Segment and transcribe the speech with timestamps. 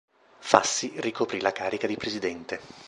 [0.39, 2.59] Fassi ricoprì la carica di Presidente.